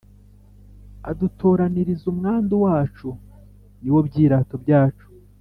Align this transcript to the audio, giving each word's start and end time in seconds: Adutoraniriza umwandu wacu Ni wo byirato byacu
Adutoraniriza 1.09 2.03
umwandu 2.13 2.53
wacu 2.65 3.07
Ni 3.81 3.89
wo 3.93 3.99
byirato 4.07 4.55
byacu 4.63 5.07